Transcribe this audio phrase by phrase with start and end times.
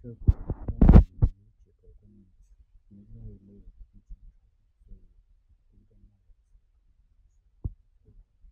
[0.00, 0.22] 这个模
[1.00, 1.26] 型有
[1.58, 4.14] 几个关键词，因为没有提前查，
[4.86, 5.02] 所以
[5.72, 5.96] 读的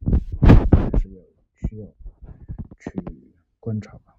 [0.00, 1.22] 那个词还是要
[1.54, 1.86] 需要
[2.78, 4.18] 去观察吧。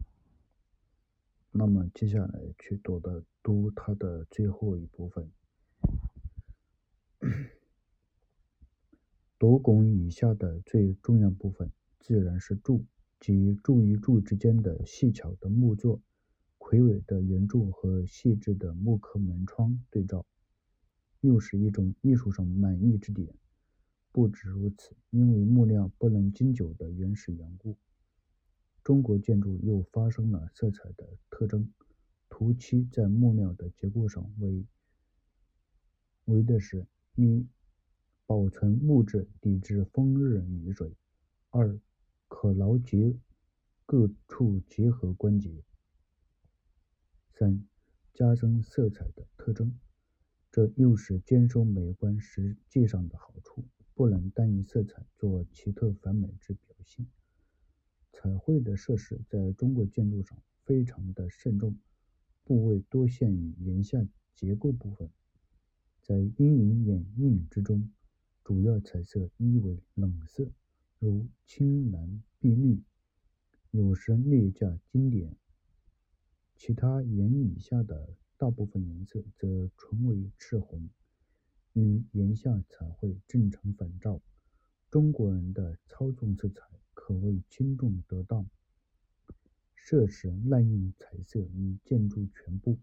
[1.52, 5.32] 那么接下来去读的读它的最后一部分。
[9.38, 12.84] 读拱以下的最重要部分，自然是柱，
[13.20, 16.02] 及柱与柱之间的细巧的木作、
[16.72, 20.26] 魁伟的圆柱和细致的木刻门窗对照，
[21.20, 23.28] 又是一种艺术上满意之点。
[24.14, 27.76] 不止如此，因为木料不能经久的原始缘故，
[28.86, 31.70] 中国建筑又发生了色彩的特征。
[32.30, 34.66] 涂漆在木料的结构上为
[36.24, 37.46] 为的是：一。
[38.26, 40.88] 保存木质，抵制风日雨水；
[41.50, 41.78] 二，
[42.30, 43.14] 可牢结
[43.86, 45.52] 各处结合关节；
[47.42, 47.66] 三，
[48.14, 49.80] 加深色彩的特征。
[50.52, 57.04] 这又是兼收美观实际上的好处，不能单以色彩做奇特繁美之表现。
[58.12, 61.76] 彩绘的设施在中国建筑上非常的慎重，
[62.44, 64.06] 部位多限于檐下
[64.36, 65.10] 结构部分，
[66.00, 67.92] 在阴影掩映之中。
[68.44, 70.48] 主要彩色一为冷色，
[71.00, 72.84] 如青蓝碧绿，
[73.72, 75.34] 有时略加经典；
[76.64, 80.88] 其他檐以下的大部分颜色则纯为赤红，
[81.74, 84.22] 与檐下彩绘正常反照。
[84.92, 86.62] 中国人的操纵色彩
[86.94, 88.46] 可谓轻重得当，
[89.74, 92.78] 设施滥用彩色与建筑全部，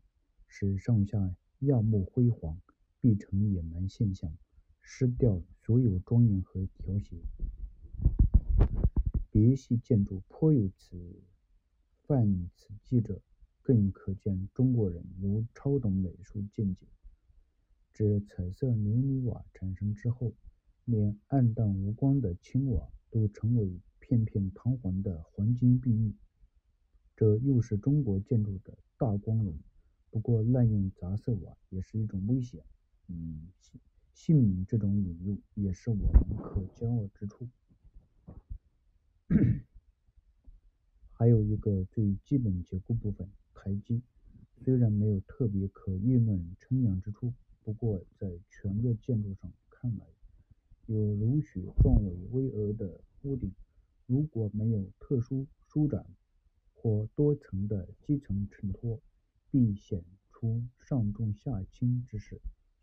[0.49, 2.61] 使上下耀目辉煌，
[3.01, 4.37] 必成野蛮现象。
[4.83, 7.17] 失掉所有庄严和调谐，
[9.31, 10.99] 别系建筑颇有此
[12.03, 13.21] 犯此迹者，
[13.69, 16.87] 更可见中国人有超等美术见解。
[17.93, 20.33] 指彩色琉璃瓦产生之后，
[20.87, 26.15] 连暗淡无光的青瓦都成为片片堂皇的黄金碧玉，
[27.15, 29.55] 这又是中国建筑的大光荣。
[30.09, 32.65] 不过，滥用杂色瓦也是一种危险。
[33.09, 33.51] 嗯。
[34.15, 37.47] 幸免这种引诱，也是我们可骄傲之处。
[41.13, 43.29] 还有一个最基本结构部分——
[43.59, 44.01] 台基，
[44.63, 50.07] 虽然没有特别可议论称扬之处，不过在全个建筑上看来，
[50.87, 53.53] 有如许壮伟巍峨的屋顶，
[54.07, 56.07] 如果没有特殊舒展
[56.73, 59.01] 或多层的基层衬托，
[59.51, 62.41] 必显出上重下轻之势。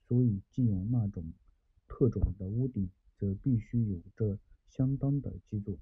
[0.07, 1.23] 所以，既有那种
[1.87, 4.37] 特种的屋顶，则必须有着
[4.67, 5.79] 相当的基座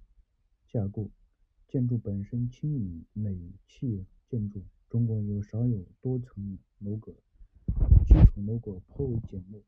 [0.70, 1.10] 架构。
[1.68, 3.36] 建筑本身轻于美
[3.68, 7.16] 砌建筑，中国有少有多层楼阁，
[8.06, 9.60] 基础楼阁颇为简陋。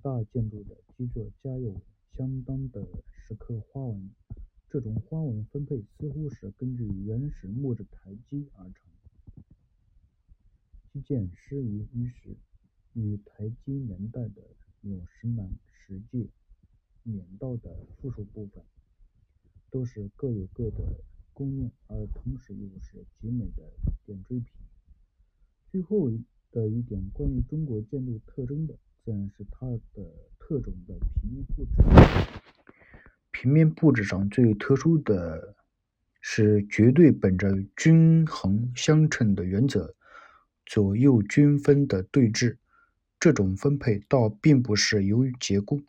[0.00, 1.78] 大建筑的基座加有
[2.16, 2.82] 相当的
[3.12, 4.10] 石刻花纹，
[4.70, 8.90] 这种花纹分配似乎是根据原始木质台基而成。
[10.94, 12.34] 基建施于于是。
[12.94, 14.42] 与台基连带的
[14.80, 16.26] 有石栏、石阶、
[17.02, 18.64] 撵道的附属部分，
[19.70, 21.04] 都是各有各的
[21.38, 23.62] 功用，而同时又是极美的
[24.04, 24.46] 点缀品。
[25.70, 26.10] 最后
[26.50, 30.04] 的一点关于中国建筑特征的，自然是它的
[30.40, 31.70] 特种的平面布置。
[33.30, 35.54] 平面布置上最特殊的
[36.20, 39.94] 是绝对本着均衡相称的原则，
[40.66, 42.56] 左右均分的对峙。
[43.20, 45.80] 这种分配倒并不是由于结构，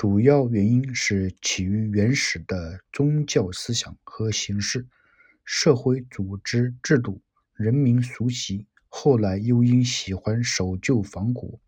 [0.00, 4.88] 主要原因是起于原始的宗教思想和形式、
[5.44, 7.20] 社会组织制度、
[7.52, 8.66] 人民俗习。
[8.88, 11.60] 后来又因喜欢守旧仿古，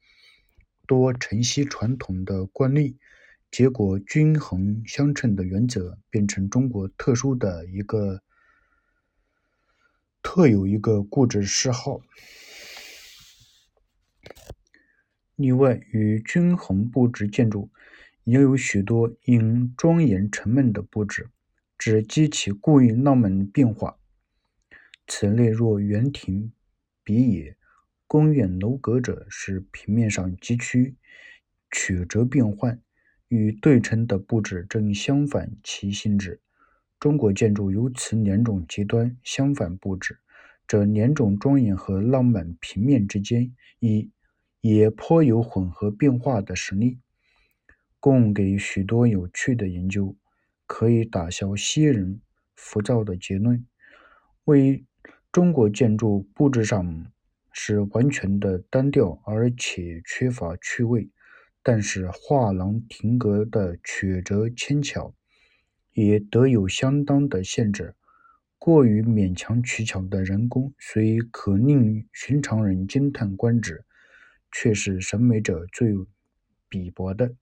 [0.87, 2.97] 多承袭传统的惯例，
[3.50, 8.22] 结果均衡相称的原则变成中国特殊的一个
[10.22, 12.00] 特有一个固执嗜好。
[15.37, 17.70] 另外，与均衡布置建筑，
[18.24, 21.30] 也有许多因庄严沉闷的布置，
[21.76, 23.98] 只激起故意浪漫变化。
[25.08, 26.52] 此类若园亭、
[27.02, 27.56] 别野、
[28.06, 30.94] 宫苑楼阁者，是平面上崎岖
[31.72, 32.80] 曲折变幻，
[33.28, 36.40] 与对称的布置正相反其性质。
[37.00, 40.20] 中国建筑由此两种极端相反布置，
[40.68, 44.12] 这两种庄严和浪漫平面之间，以
[44.60, 47.00] 也颇有混合变化的实例，
[48.02, 50.16] 供给许多有趣的研究，
[50.66, 52.20] 可以打消些人
[52.56, 53.64] 浮躁的结论。
[54.46, 54.84] 为
[55.31, 57.06] 中国建筑布置上
[57.52, 61.08] 是完全的单调，而且缺乏趣味。
[61.62, 65.14] 但是画廊亭阁的曲折牵巧，
[65.93, 67.94] 也得有相当的限制。
[68.58, 73.84] 过于勉强取巧的人工，虽可令寻常人惊叹观止，
[74.50, 75.94] 却是审美者最
[76.69, 77.37] 鄙薄的。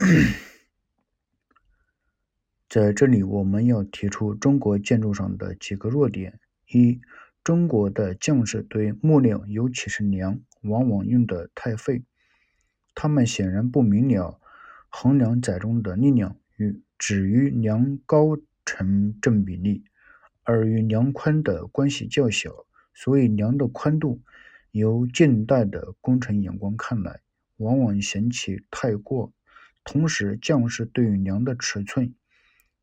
[2.70, 7.02] 在这里，我们要提出中国建筑上的几个弱点：一、
[7.44, 10.40] 中国的匠士对木料，尤其是梁。
[10.62, 12.02] 往往用得太废，
[12.94, 14.40] 他们显然不明了
[14.88, 19.84] 横梁载重的力量与只与梁高成正比例，
[20.44, 24.20] 而与梁宽的关系较小，所以梁的宽度
[24.70, 27.20] 由近代的工程眼光看来，
[27.56, 29.32] 往往嫌弃太过。
[29.84, 32.14] 同时，将士对于梁的尺寸，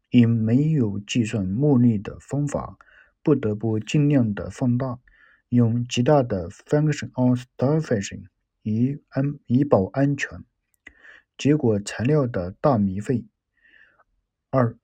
[0.09, 2.77] 因没有计算木力的方法，
[3.23, 4.99] 不得不尽量的放大。
[5.49, 8.25] 用极大的 function of starvation
[8.63, 10.44] 以安以保安全，
[11.38, 13.25] 结果材料的大米费。
[14.49, 14.77] 二，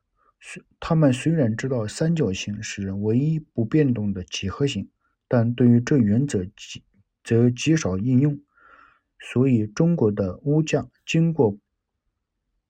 [0.80, 4.90] 他们虽然知道三角形是唯一不变动的几何形，
[5.28, 6.84] 但对于这原则极
[7.26, 8.40] 则极少应用，
[9.20, 11.58] 所以中国的屋架经过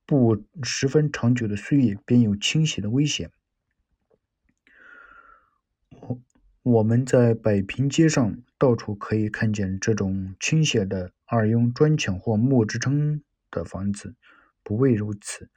[0.06, 3.32] 不十分长久的岁月，便有倾斜的危险。
[5.90, 6.22] 我
[6.62, 14.16] 我们在北平街上到处可以看见这种倾斜的、而用砖墙或木支撑的房子。
[14.62, 15.50] 不为如此，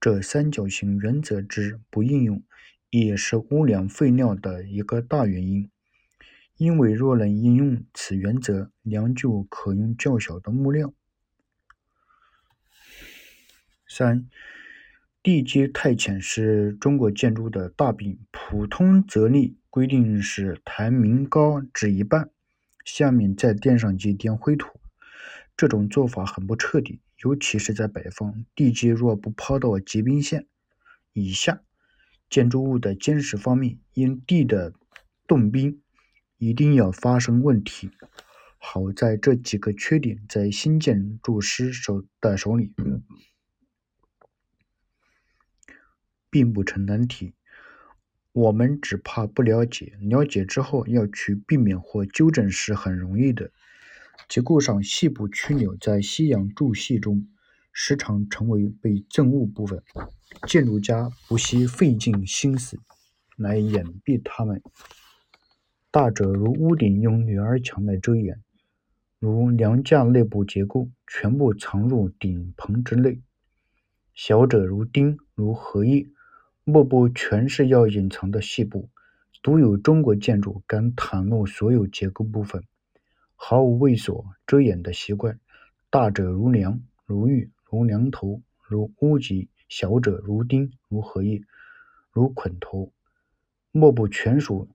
[0.00, 2.42] 这三角形原则之不应用，
[2.90, 5.68] 也是屋梁废料的一个大原因。
[6.56, 10.92] 因为若能应用此原则，梁就可用较小的木料。
[14.00, 14.26] 三。
[15.22, 18.18] 地基太浅是中国建筑的大病。
[18.30, 22.30] 普通则例规定是台明高至一半，
[22.82, 24.80] 下面再垫上几点灰土。
[25.54, 30.46] 这种做法很不彻底，尤其是在北方，地基若不抛到结冰线
[31.12, 31.60] 以下，
[32.30, 34.72] 建筑物的坚实方面因地的
[35.26, 35.82] 冻冰
[36.38, 37.90] 一定要发生问题。
[38.56, 42.72] 好在这几个缺点在新建筑师手的手里。
[46.30, 47.34] 并不成难题，
[48.32, 53.50] 我们只怕不了解，了解之后要去避免或纠正是很容易的。
[54.28, 57.26] 结构上细部曲扭在西洋柱系中
[57.72, 59.82] 时常成为被憎恶部分，
[60.46, 62.78] 建筑家不惜费尽心思
[63.36, 64.62] 来掩蔽它们。
[65.90, 68.40] 大者如屋顶用女儿墙来遮掩，
[69.18, 73.20] 如梁架内部结构全部藏入顶棚之内；
[74.14, 76.06] 小者如钉，如荷叶。
[76.70, 78.90] 幕布全是要隐藏的细部，
[79.42, 82.62] 独有中国建筑敢袒露所有结构部分，
[83.34, 85.40] 毫无畏缩遮掩的习惯。
[85.90, 91.42] 大者如梁，如玉，如梁头，如屋脊；小者如钉，如荷叶，
[92.12, 92.92] 如捆头。
[93.72, 94.68] 幕布全属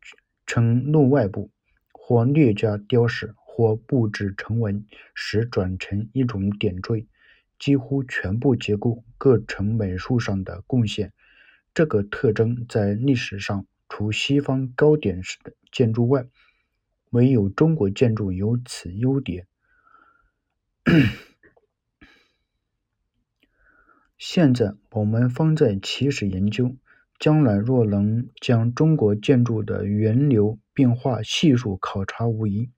[0.46, 1.50] 呈露外部，
[1.94, 7.08] 或略加雕饰，或布置成纹，使转成一种点缀。
[7.58, 11.14] 几乎全部结构各成美术上的贡献。
[11.76, 16.26] 这个特征在历史上，除西方高点式的建筑外，
[17.10, 19.46] 唯有中国建筑有此优点。
[24.18, 26.78] 现在我们方在起始研究，
[27.20, 32.72] 将来若能将中国建筑的源流变化系数考察无疑，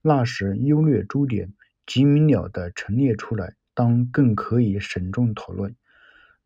[0.00, 1.52] 那时优劣诸点
[1.84, 5.74] 极明了的陈列出来，当更可以慎重讨论。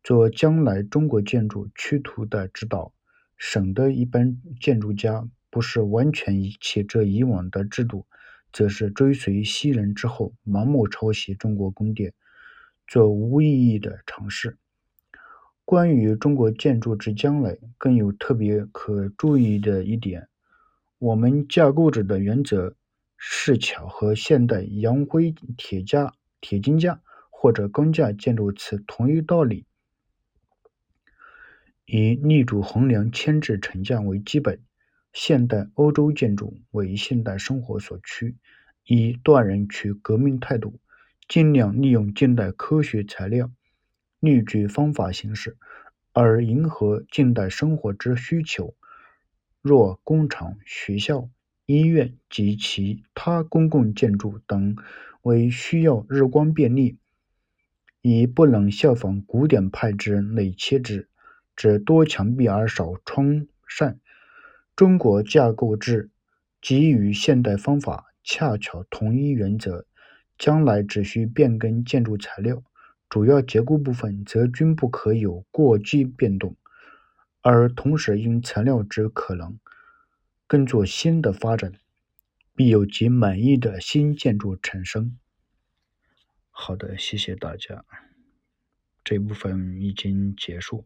[0.03, 2.91] 做将来中国建筑趋图的指导，
[3.37, 8.07] 省得一般建筑家不是完全遗弃这以往的制度，
[8.51, 12.13] 则是追随西人之后，盲目抄袭中国宫殿，
[12.87, 14.57] 做无意义的尝试。
[15.63, 20.27] 关于中国建筑之将来，更有特别可注意的一点：
[20.97, 22.75] 我们架构者的原则
[23.17, 29.65] 是巧和现代洋灰铁架、铁筋架或者钢架建筑此同一道理。
[31.93, 34.61] 以立柱横梁牵制承架为基本，
[35.11, 38.37] 现代欧洲建筑为现代生活所趋，
[38.85, 40.79] 以断人取革命态度，
[41.27, 43.51] 尽量利用近代科学材料、
[44.21, 45.57] 律具方法形式，
[46.13, 48.73] 而迎合近代生活之需求。
[49.61, 51.29] 若工厂、学校、
[51.65, 54.77] 医院及其他公共建筑等
[55.23, 56.97] 为需要日光便利，
[58.01, 61.09] 已不能效仿古典派之垒切之。
[61.55, 63.99] 指多墙壁而少窗扇，
[64.75, 66.09] 中国架构制
[66.61, 69.85] 即与现代方法恰巧同一原则，
[70.37, 72.63] 将来只需变更建筑材料，
[73.09, 76.55] 主要结构部分则均不可有过激变动，
[77.41, 79.59] 而同时因材料之可能
[80.47, 81.73] 更作新的发展，
[82.55, 85.17] 必有其满意的新建筑产生。
[86.49, 87.85] 好的，谢谢大家。
[89.03, 90.85] 这部分已经结束。